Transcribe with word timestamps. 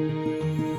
Música 0.00 0.69